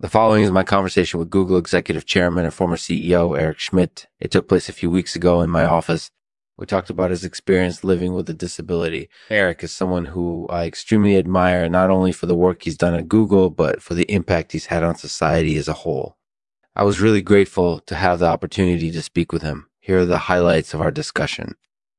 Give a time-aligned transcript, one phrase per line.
[0.00, 4.06] The following is my conversation with Google Executive Chairman and former CEO Eric Schmidt.
[4.20, 6.12] It took place a few weeks ago in my office.
[6.56, 9.08] We talked about his experience living with a disability.
[9.28, 13.08] Eric is someone who I extremely admire, not only for the work he's done at
[13.08, 16.16] Google, but for the impact he's had on society as a whole.
[16.76, 19.66] I was really grateful to have the opportunity to speak with him.
[19.80, 21.56] Here are the highlights of our discussion.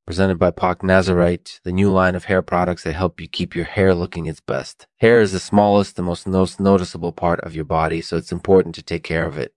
[0.10, 3.66] Presented by POC Nazarite, the new line of hair products that help you keep your
[3.66, 4.88] hair looking its best.
[4.98, 8.82] Hair is the smallest and most noticeable part of your body, so it's important to
[8.82, 9.54] take care of it.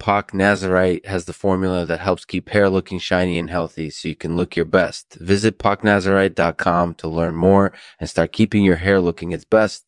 [0.00, 4.16] POC Nazarite has the formula that helps keep hair looking shiny and healthy so you
[4.16, 5.14] can look your best.
[5.20, 9.84] Visit POCNazarite.com to learn more and start keeping your hair looking its best.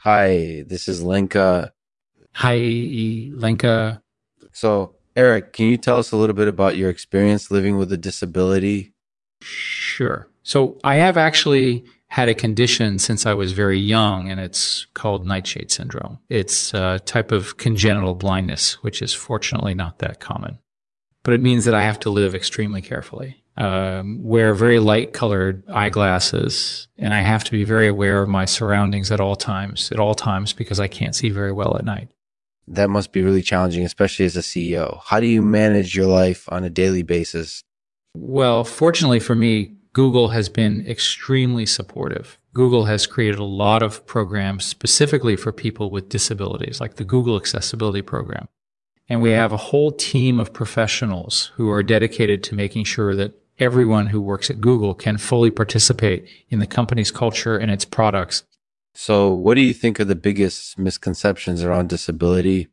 [0.00, 1.72] Hi, this is Lenka.
[2.34, 2.58] Hi,
[3.32, 4.02] Lenka.
[4.52, 7.96] So, Eric, can you tell us a little bit about your experience living with a
[7.96, 8.94] disability?
[9.40, 10.28] Sure.
[10.42, 15.26] So I have actually had a condition since I was very young, and it's called
[15.26, 16.18] nightshade syndrome.
[16.28, 20.58] It's a type of congenital blindness, which is fortunately not that common.
[21.22, 25.64] But it means that I have to live extremely carefully, um, wear very light colored
[25.68, 29.98] eyeglasses, and I have to be very aware of my surroundings at all times, at
[29.98, 32.10] all times, because I can't see very well at night.
[32.66, 35.00] That must be really challenging, especially as a CEO.
[35.04, 37.62] How do you manage your life on a daily basis?
[38.14, 42.38] Well, fortunately for me, Google has been extremely supportive.
[42.52, 47.36] Google has created a lot of programs specifically for people with disabilities, like the Google
[47.36, 48.48] Accessibility Program.
[49.08, 53.34] And we have a whole team of professionals who are dedicated to making sure that
[53.58, 58.42] everyone who works at Google can fully participate in the company's culture and its products
[58.94, 62.68] so, what do you think are the biggest misconceptions around disability?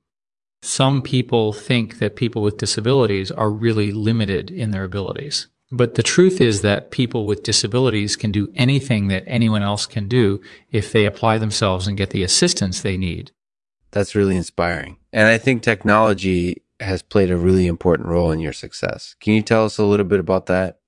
[0.61, 5.47] Some people think that people with disabilities are really limited in their abilities.
[5.71, 10.07] But the truth is that people with disabilities can do anything that anyone else can
[10.07, 13.31] do if they apply themselves and get the assistance they need.
[13.89, 14.97] That's really inspiring.
[15.11, 19.15] And I think technology has played a really important role in your success.
[19.19, 20.79] Can you tell us a little bit about that?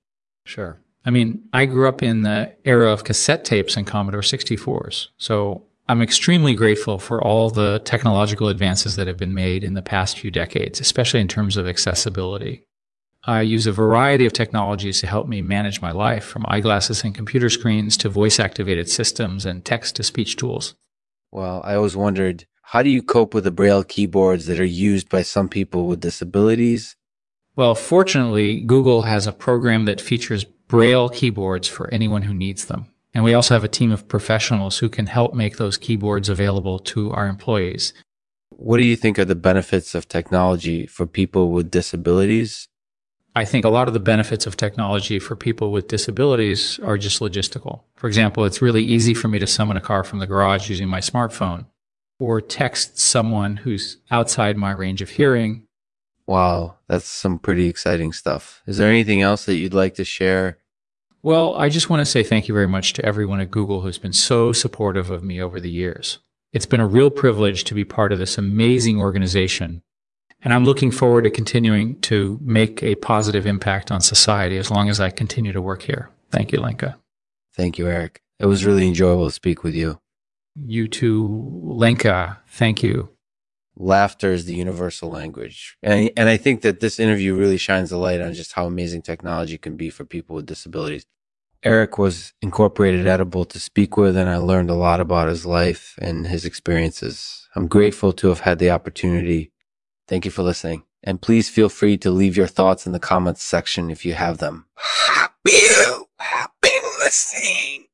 [0.44, 0.78] Sure.
[1.04, 5.08] I mean, I grew up in the era of cassette tapes and Commodore 64s.
[5.18, 9.82] So I'm extremely grateful for all the technological advances that have been made in the
[9.82, 12.64] past few decades, especially in terms of accessibility.
[13.26, 17.14] I use a variety of technologies to help me manage my life, from eyeglasses and
[17.14, 20.74] computer screens to voice activated systems and text to speech tools.
[21.30, 25.08] Well, I always wondered how do you cope with the braille keyboards that are used
[25.08, 26.96] by some people with disabilities?
[27.56, 32.86] Well, fortunately, Google has a program that features Braille keyboards for anyone who needs them.
[33.12, 36.78] And we also have a team of professionals who can help make those keyboards available
[36.80, 37.92] to our employees.
[38.50, 42.68] What do you think are the benefits of technology for people with disabilities?
[43.36, 47.20] I think a lot of the benefits of technology for people with disabilities are just
[47.20, 47.82] logistical.
[47.96, 50.88] For example, it's really easy for me to summon a car from the garage using
[50.88, 51.66] my smartphone
[52.20, 55.66] or text someone who's outside my range of hearing
[56.26, 58.62] Wow, that's some pretty exciting stuff.
[58.66, 60.58] Is there anything else that you'd like to share?
[61.22, 63.98] Well, I just want to say thank you very much to everyone at Google who's
[63.98, 66.18] been so supportive of me over the years.
[66.52, 69.82] It's been a real privilege to be part of this amazing organization.
[70.42, 74.88] And I'm looking forward to continuing to make a positive impact on society as long
[74.88, 76.10] as I continue to work here.
[76.30, 76.98] Thank you, Lenka.
[77.54, 78.20] Thank you, Eric.
[78.38, 80.00] It was really enjoyable to speak with you.
[80.54, 82.38] You too, Lenka.
[82.46, 83.13] Thank you
[83.76, 85.76] laughter is the universal language.
[85.82, 89.02] And, and I think that this interview really shines a light on just how amazing
[89.02, 91.06] technology can be for people with disabilities.
[91.62, 95.94] Eric was incorporated edible to speak with, and I learned a lot about his life
[95.98, 97.48] and his experiences.
[97.56, 99.50] I'm grateful to have had the opportunity.
[100.06, 100.84] Thank you for listening.
[101.02, 104.38] And please feel free to leave your thoughts in the comments section if you have
[104.38, 104.66] them.
[104.76, 105.52] Happy,
[106.18, 107.86] happy listening.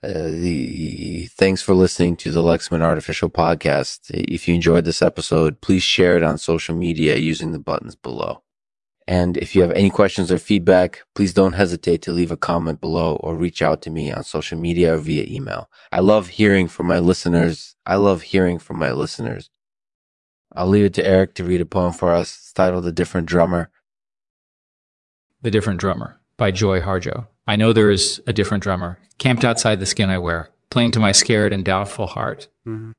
[0.00, 4.10] Uh, the thanks for listening to the Lexman Artificial Podcast.
[4.10, 8.44] If you enjoyed this episode, please share it on social media using the buttons below.
[9.08, 12.80] And if you have any questions or feedback, please don't hesitate to leave a comment
[12.80, 15.68] below or reach out to me on social media or via email.
[15.90, 17.74] I love hearing from my listeners.
[17.84, 19.50] I love hearing from my listeners.
[20.54, 22.36] I'll leave it to Eric to read a poem for us.
[22.38, 23.70] It's titled The Different Drummer.
[25.42, 27.26] The Different Drummer by Joy Harjo.
[27.46, 31.00] I know there is a different drummer, camped outside the skin I wear, playing to
[31.00, 32.92] my scared and doubtful heart mm-hmm.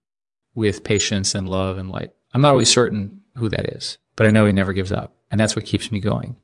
[0.54, 2.12] with patience and love and light.
[2.34, 5.16] I'm not always certain who that is, but I know he never gives up.
[5.32, 6.36] And that's what keeps me going.